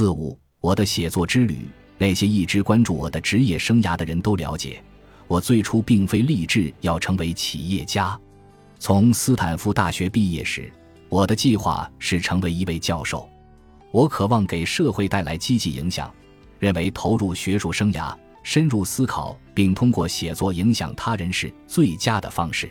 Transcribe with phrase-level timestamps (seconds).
[0.00, 4.82] 四五，我的写作之旅，那些一直关注我的职业生涯的人都了解，
[5.28, 8.18] 我最初并非立志要成为企业家。
[8.78, 10.72] 从斯坦福大学毕业时，
[11.10, 13.28] 我的计划是成为一位教授。
[13.90, 16.10] 我渴望给社会带来积极影响，
[16.58, 22.70] 认为投入学术生涯、深入思考并通过写作影响他人是最佳的方式。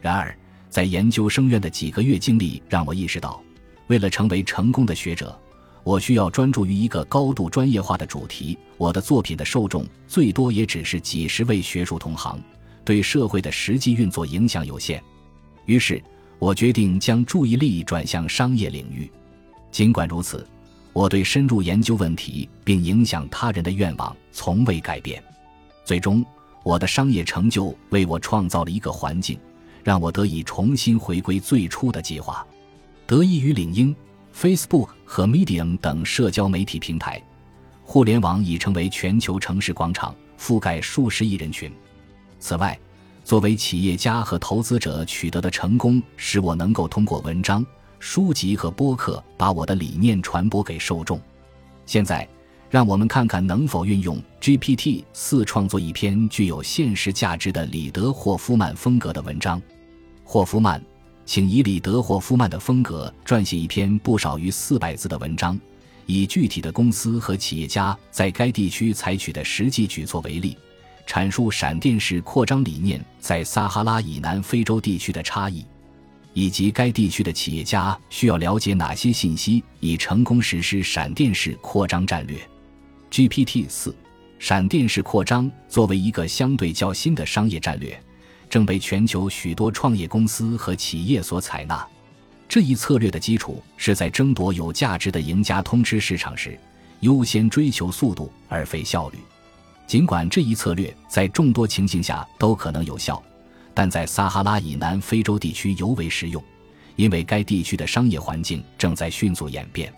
[0.00, 0.36] 然而，
[0.68, 3.40] 在研究生院的几个月经历让我意识到，
[3.86, 5.40] 为了成为成功的学者，
[5.86, 8.58] 我需要专注于一个高度专业化的主题。
[8.76, 12.40] 我的作品的受众最多也只是几十位学术同行，
[12.84, 15.00] 对社会的实际运作影响有限。
[15.64, 16.02] 于是，
[16.40, 19.08] 我决定将注意力转向商业领域。
[19.70, 20.44] 尽管如此，
[20.92, 25.22] 我对深入研究问题并影响他人的愿望从未改变。
[25.84, 26.26] 最终，
[26.64, 29.38] 我的商业成就为我创造了一个环境，
[29.84, 32.44] 让我得以重新回归最初的计划。
[33.06, 33.94] 得益于领英、
[34.38, 37.22] Facebook 和 Medium 等社交媒体平台，
[37.82, 41.72] 互联网已成为全球城市广场，覆盖数十亿人群。
[42.38, 42.78] 此外，
[43.24, 47.64] 作为企业家和投资者取得的成功，使我能够通过文章。
[47.98, 51.18] 书籍和播客把我的理念传播给受众。
[51.86, 52.28] 现在，
[52.68, 59.60] 让我们看看能否运用 GPT 四创作一篇具有现实价值的里德霍夫曼风格的文章。
[60.24, 60.78] 霍夫曼，
[61.26, 65.58] 请以里德霍夫曼的风格撰写一篇不少于四百字的文章，
[66.06, 70.56] 以具体的公司和企业家在该地区采取的实际举措为例，
[71.06, 75.64] 阐述闪电式扩张理念在撒哈拉以南非洲地区的差异。
[76.32, 82.38] 以及该地区的企业家需要了解哪些信息，以成功实施闪电式扩张战略
[83.10, 83.96] ？GPT 四，
[84.38, 87.98] 闪电式扩张作为一个相对较新的商业战略，
[88.48, 91.86] 正被全球许多创业公司和企业所采纳。
[92.48, 96.58] 这一策略的基础是在争夺有价值的赢家通吃市场时，
[97.00, 99.18] 优先追求速度而非效率。
[99.86, 103.22] 尽管这一策略在众多情形下都可能有效。
[103.74, 106.42] 但在撒哈拉以南非洲地区尤为实用，
[106.94, 109.92] 因为该地区的商业环境正在迅速演变。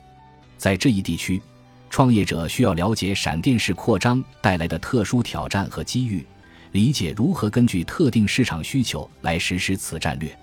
[0.56, 1.40] 在这一地区，
[1.88, 6.26] 创业者需要了解闪电式扩张带来的特殊挑战和机遇，
[6.72, 10.36] 理解如何根据特定市场需求来实施此战略。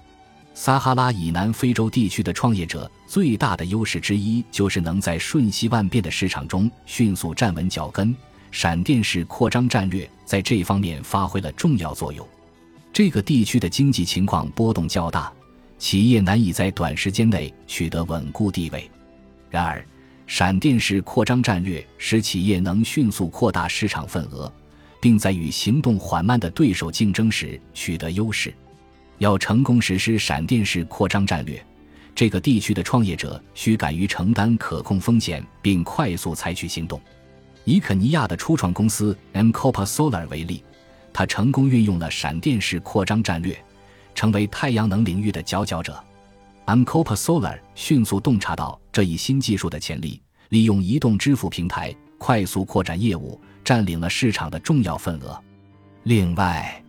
[0.53, 8.16] 撒哈拉以南非洲地区的创业者最大的优势之一就是能在瞬息万变的市场中迅速站稳脚跟。
[8.52, 12.25] 闪电式扩张战略在这方面发挥了重要作用。
[12.94, 15.30] 这个地区的经济情况波动较大，
[15.78, 18.90] 企业难以在短时间内取得稳固地位。
[19.50, 19.85] 然而，
[20.25, 24.50] 闪电式扩张战略使企业能迅速扩大市场份额，
[25.06, 28.52] 并在与行动缓慢的对手竞争时取得优势。
[29.20, 31.64] 要成功实施闪电式扩张战略，
[32.16, 37.00] 这个地区的创业者需敢于承担可控风险，并快速采取行动。
[37.66, 40.64] 以肯尼亚的初创公司 M Copa Solar 为例。
[41.14, 43.56] 他成功运用了闪电式扩张战略，
[44.16, 46.04] 成为太阳能领域的佼佼者。
[46.66, 55.38] m c o p a Solar 迅速洞察到这一新技术的潜力，利用移动支付平台快速扩展业务，占领了市场的重要份额。
[56.03, 56.81] 另外，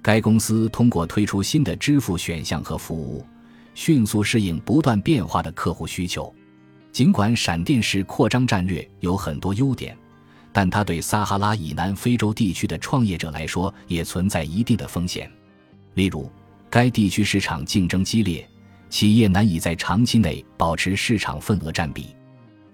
[0.00, 3.26] 该公司通过推出新的支付选项和服务，
[3.74, 6.32] 迅速适应不断变化的客户需求。
[6.90, 9.94] 尽管闪电式扩张战略有很多优点。
[10.54, 15.32] 但它对撒哈拉以南非洲地区的创业者来说也存在一定的风险，
[15.94, 16.30] 例如，
[16.68, 18.46] 该地区市场竞争激烈，
[18.90, 22.14] 企业难以在长期内保持市场份额占比。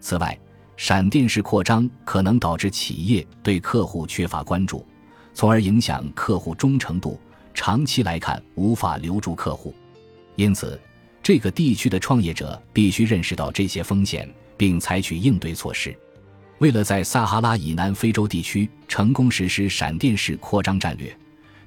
[0.00, 0.36] 此外，
[0.78, 4.86] 闪电式扩张可能导致企业对客户缺乏关注，
[5.34, 7.20] 从而影响客户忠诚度，
[7.52, 9.74] 长期来看无法留住客户。
[10.36, 10.80] 因此，
[11.20, 15.92] 这个地区的创业者必须认识到这些风险，并采取应对措施。
[16.58, 21.12] 为了在撒哈拉以南非洲地区成功实施闪电式扩张战略，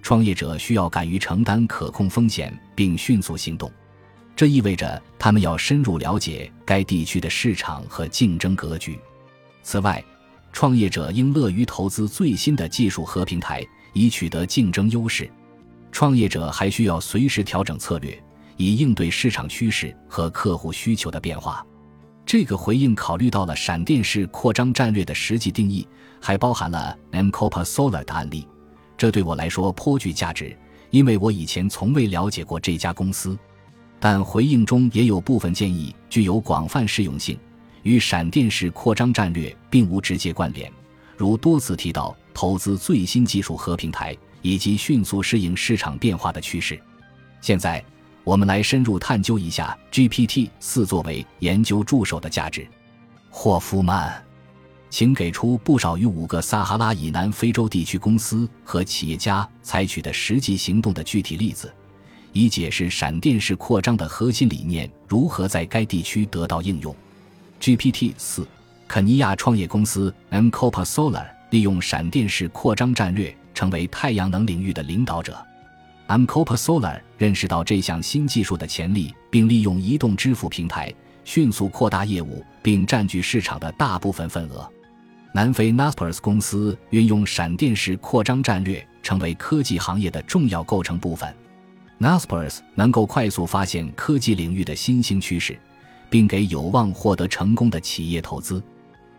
[0.01, 3.69] 创业者需要敢于承担可控风险并迅速行动。
[4.41, 8.99] 这意味着他们要深入了解该地区的市场和竞争格局。
[9.61, 10.03] 此外，
[10.51, 13.63] 创业者应乐于投资最新的技术和平台，
[13.93, 15.29] 以取得竞争优势。
[15.91, 18.19] 创业者还需要随时调整策略，
[18.57, 21.63] 以应对市场趋势和客户需求的变化。
[22.25, 25.87] 这个回应考虑到了闪电式扩张战略的实际定义，
[26.19, 28.47] 还包含了 M Copa Solar 的案例。
[28.97, 30.57] 这对我来说颇具价值，
[30.89, 33.37] 因为我以前从未了解过这家公司。
[34.01, 37.39] 但回应中也有部分建议具有广泛适用性，
[37.83, 40.69] 与闪电式扩张战略并无直接关联，
[41.15, 46.77] 如多次提到投资最新技术和平台，以及迅速适应市场变化的趋势。
[47.39, 47.81] 现在。
[48.23, 52.67] 我们来深入探究一下 GPT 四作为研究助手的价值。
[53.31, 54.23] 霍夫曼
[54.91, 61.73] 请给出不少于五个撒哈拉以南非洲地区公司和企业家采取的实际行动的具体例子，
[62.33, 66.95] 以解释闪电式扩张的核心理念如何在该地区得到应用。
[67.59, 68.47] GPT 四，
[68.87, 75.37] 肯尼亚创业公司 Mkopa Solar 利用闪电式扩张战略成为太阳能领域的领导者。
[76.07, 80.93] Mkopa Solar 认识到这项新技术的潜力，并利用移动支付平台
[81.23, 84.69] 迅速扩大业务，并占据市场的大部分份额。
[85.33, 91.33] 南非 Naspers 公司运用闪电式扩张战略，成为科技行业的重要构成部分。
[92.01, 95.55] Naspers 能够快速发现科技领域的新兴趋势，
[96.09, 98.61] 并给有望获得成功的企业投资。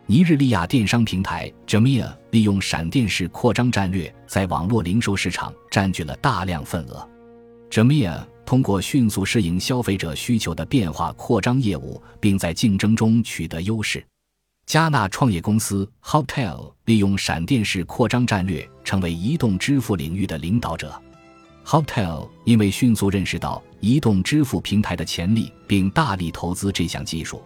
[0.06, 7.08] 尼日利亚电商平台 Jamia 利用闪电式扩张战略，在网络零售市场占据了大量份额。
[7.70, 14.04] Jamia 通过迅速适应消费者需求的变化扩张业务，并在竞争中取得优势。
[14.66, 21.00] 加纳创业公司 Hotel 利用闪电式扩张战略，成为移动支付领域的领导者。
[21.64, 27.42] Hotel 因为迅速认识到移动支付平台的潜力，并大力投资这项技术，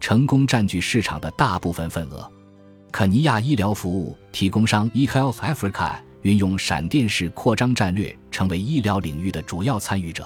[0.00, 2.30] 成功占据市场的大部分份额。
[2.92, 10.24] 肯尼亚医疗服务提供商 eHealth Africa 运用闪电式扩张战略，成为医疗领域的主要参与者。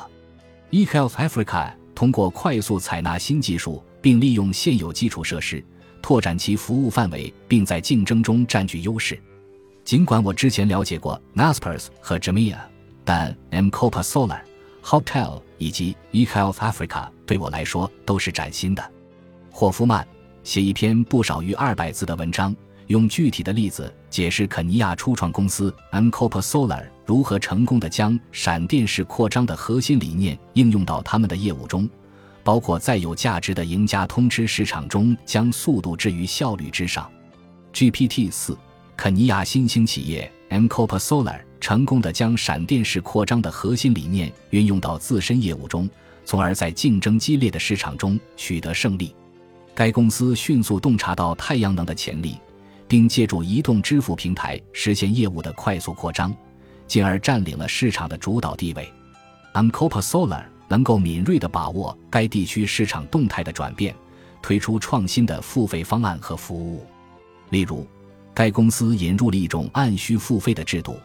[0.70, 5.64] eHealth Africa 通过快速采纳新技术，并利用现有基础设施。
[6.02, 9.20] 拓展其服务范围，并在竞争中占据优势。
[9.84, 12.56] 尽管我之前了解过 Naspers 和 Jamia，
[13.08, 14.40] 但 Mkopa Solar、
[14.84, 18.92] Hotel 以及 eHealth Africa 对我来说都是崭新的。
[19.50, 20.06] 霍夫曼
[20.44, 22.54] 写一篇不少于二百字的文章，
[22.88, 31.88] 用具体的例子解释肯尼亚初创公司 Mkopa Solar 如何成功的将闪电式扩张的核心理念应用到他们的业务中。
[32.44, 37.10] 包括在有价值的赢家通吃市场中，将速度置于效率之上。
[37.72, 38.54] GPT 四，
[38.98, 45.88] 肯尼亚新兴企业 Mkopa Solar 成功的将闪电式扩张的核心理念运用到自身业务中，
[46.24, 49.14] 从而在竞争激烈的市场中取得胜利。
[49.74, 52.36] 该公司迅速洞察到太阳能的潜力，
[52.86, 56.34] 并借助移动支付平台实现业务的快速扩张，
[56.86, 58.92] 进而占领了市场的主导地位。
[59.54, 60.44] Mkopa Solar。
[60.70, 63.94] 能够敏锐地把握该地区市场动态的转变，
[64.42, 66.86] 推出创新的付费方案和服务。
[67.48, 67.86] 例如，
[68.38, 70.96] 该公司引入了一种按需付费的制度，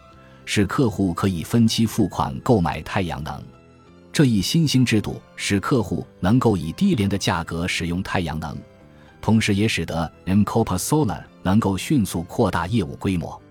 [0.46, 3.44] 使客户可以分期付款购买太阳能。
[4.12, 8.56] 这一新兴制度使客户能够以低廉的价格使用太阳能，
[9.20, 13.42] 同时也使得 m c o p a Solar 能够迅速扩大业务规模。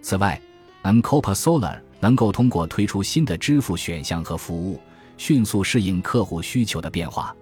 [0.00, 0.40] 此外
[0.82, 4.80] m c o p a Solar 能够通过推出新的支付选项和服务。
[5.16, 7.34] 迅速适应客户需求的变化，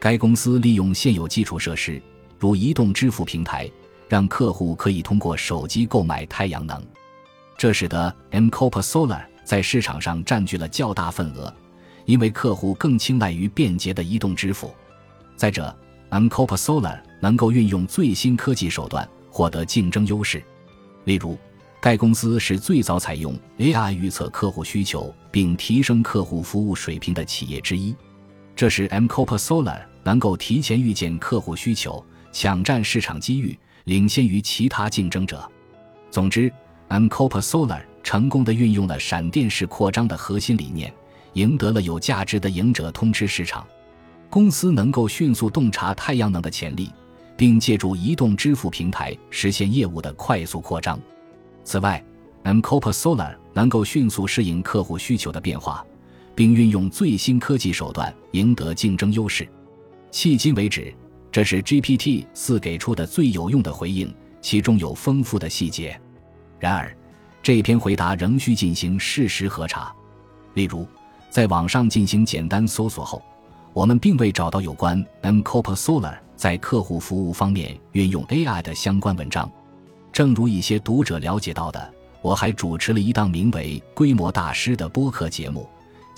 [0.00, 2.02] 该公司利用现有基础设施，
[2.40, 3.70] 如移动支付平台，
[4.08, 6.82] 让客户可以通过手机购买太阳能。
[7.56, 11.52] 这使得 M C O P A SOLAR 在市场上占据了较大份额，
[12.04, 14.74] 因为客户更青睐于便捷的移动支付。
[15.36, 15.76] 再者
[16.10, 20.42] M C O P A SOLAR 能够运用最新科技手段获得竞争优势，
[21.04, 21.36] 例如。
[21.80, 27.94] 该公司是最早采用 AI 预测客户需求并提升客户服务水平的企业之一，
[28.56, 33.56] 这使 M C O P A SOLAR 能够提前预见客户需求，抢占市场机遇，
[33.88, 35.50] 领先于其他竞争者。
[36.10, 36.52] 总之
[36.88, 40.92] m c o p a Solar 成功的运用了闪电式扩张的核心理念，
[41.32, 43.66] 赢得了有价值的赢者通吃市场。
[44.28, 46.92] 公司能够迅速洞察太阳能的潜力，
[47.34, 51.00] 并借助移动支付平台实现业务的快速扩张。
[51.64, 52.04] 此外
[52.42, 55.82] m c o p a Solar 能够迅速适应客户需求的变化，
[56.34, 59.48] 并运用最新科技手段赢得竞争优势。
[60.12, 60.92] 迄今为止，
[61.30, 65.98] 这是 GPT 四给出的最有用的回应，其中有丰富的细节。
[66.58, 66.96] 然而，
[67.42, 69.94] 这篇回答仍需进行事实核查。
[70.54, 70.86] 例如，
[71.30, 73.22] 在网上进行简单搜索后，
[73.72, 79.48] 我们并未找到有关 Mkopa Solar 在客户服务方面运用 AI 的相关文章。
[80.10, 85.68] 正如一些读者了解到的，我还主持了一档名为《规模大师》的播客节目，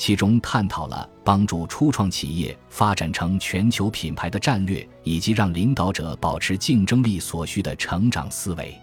[0.00, 8.74] 其中探讨了帮助初创企业发展成全球品牌的战略，以及让领导者保持竞争力所需的成长思维。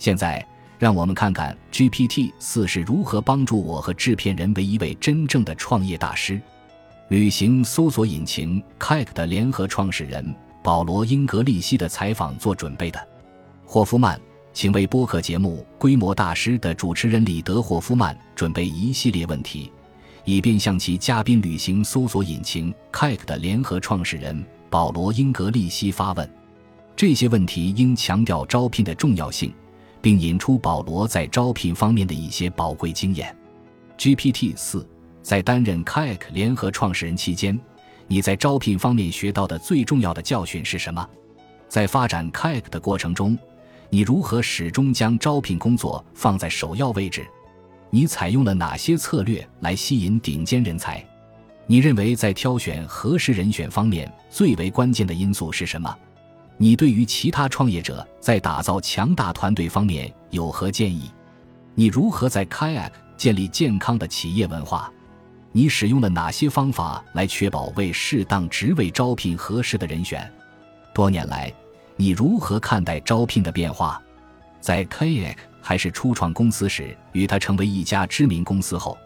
[0.00, 0.44] 现在，
[0.76, 6.40] 让我们看看 GPT 四是如何帮助我和制片人为一位真正的创业大师。
[7.06, 13.00] 旅行搜索引擎 Kayak 的联合创始人保罗·英格利希的采访做准备的，
[13.64, 14.20] 霍夫曼。
[14.52, 19.70] 请为播客节目《规模大师》的主持人里德霍夫曼准备一系列问题，
[20.28, 26.30] 以便向其嘉宾旅行搜索引擎 Kayak 的联合创始人保罗·英格利希发问。
[26.94, 29.54] 这些问题应强调招聘的重要性，
[30.02, 33.34] 并引出保罗在招聘方面的一些宝贵经验。
[33.96, 34.86] GPT 四
[35.22, 37.58] 在担任 Kayak 联合创始人期间，
[38.06, 41.08] 你在招聘方面学到的最重要的教训是什么？
[41.70, 43.38] 在发展 Kayak 的过程中，
[43.88, 47.26] 你如何始终将招聘工作放在首要位置？
[47.90, 51.04] 你采用了哪些策略来吸引顶尖人才？
[51.66, 55.94] 你认为在挑选合适人选方面最为关键的因素是什么？
[56.56, 61.10] 你对于其他创业者在打造强大团队方面有何建议？
[61.74, 64.90] 你如何在 Kayak 建立健康的企业文化？
[65.52, 70.30] 你使用了哪些方法来确保为适当职位招聘合适的人选？
[70.92, 71.52] 多年来，
[71.96, 74.00] 你如何看待招聘的变化？
[74.60, 75.36] 在 Kayak
[75.68, 78.96] 还是初创公司时，与它成为一家知名公司后，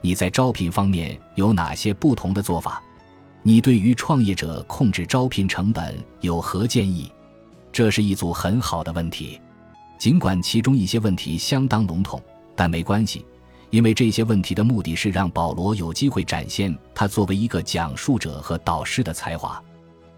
[0.00, 2.80] 你在招聘方面有哪些不同的做法？
[3.42, 7.10] 你对于创业者控制招聘成本有何建议？
[7.72, 9.40] 这是一组很好的问题，
[9.98, 12.22] 尽管其中一些问题相当笼统，
[12.54, 13.26] 但没关系，
[13.70, 19.60] 因为这些问题的目的是让保罗有机会展现他作为一个讲述者和导师的才华。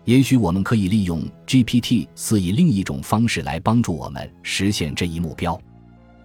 [0.04, 5.58] 也许我们可以利用 GPT 四以另一种方式来帮助我们实现这一目标。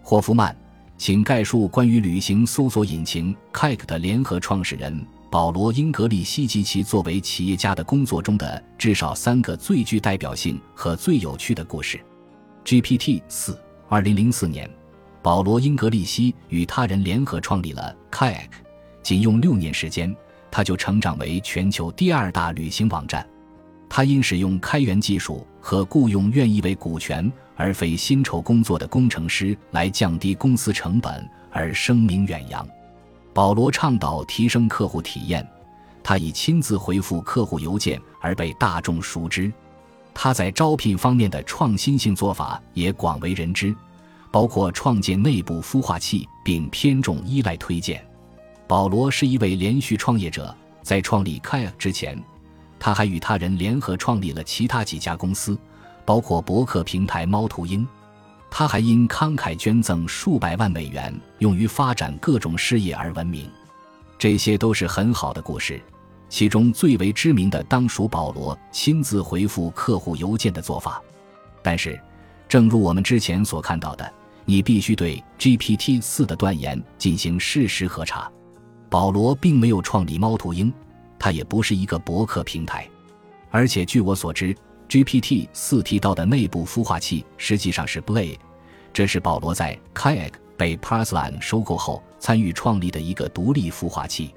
[0.03, 0.55] 霍夫曼，
[0.97, 5.05] 请概述关于旅行搜索引擎 Kayak 的联合创始人。
[5.29, 11.97] 保罗·英格利希及其作为企业家的工作中的至少三个最具代表性和最有趣的故事。
[12.65, 14.69] GPT 四，二零零四年，
[15.21, 18.49] 保罗·英格利希与他人联合创立了 Kayak，
[19.01, 20.13] 仅用六年时间，
[20.51, 23.25] 他就成长为全球第二大旅行网站。
[23.87, 32.67] 他因使用开源技术和雇佣愿意为股权而非薪酬工作的工程师来降低公司成本而声名远扬。
[33.33, 35.47] 保罗倡导提升客户体验，
[36.03, 39.51] 他以亲自回复客户邮件而被大众熟知。
[40.13, 43.73] 他在招聘方面的创新性做法也广为人知，
[44.29, 48.05] 包括创建内部孵化器并偏重依赖推荐。
[48.67, 52.21] 保罗是一位连续创业者，在创立 Kaya 之前，
[52.77, 55.57] 他还与他人联合创立了其他几家公司，
[56.11, 57.87] 包括博客平台猫头鹰。
[58.49, 63.49] 他还因慷慨捐赠数百万美元用于发展各种事业而闻名，
[64.19, 65.81] 这些都是很好的故事。
[66.27, 71.01] 其中最为知名的当属保罗亲自回复客户邮件的做法。
[71.63, 71.97] 但是，
[72.49, 74.13] 正如我们之前所看到的，
[74.43, 78.29] 你必须对 GPT 四的断言进行事实核查。
[78.89, 80.73] 保罗并没有创立猫头鹰，
[81.17, 82.85] 他也不是一个博客平台，
[83.49, 84.53] 而且据我所知。
[84.91, 88.35] GPT 四提到的内部孵化器实际上是 Blade，
[88.91, 94.35] 这是保罗在 Kayak 被 Parseline 收购后参与创立的一个独立孵化器。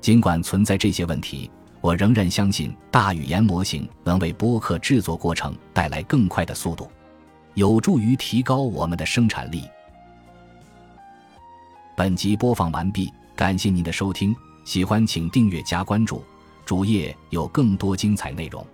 [0.00, 1.50] 尽管存在这些问题，
[1.80, 6.88] 我仍然相信大语言模型能为播客制作过程带来更快的速度，
[7.54, 9.64] 有助于提高我们的生产力。
[11.96, 14.32] 本集播放完毕，感谢您的收听，
[14.64, 16.22] 喜欢请订阅加关注，
[16.64, 18.64] 主页有更多精彩内容。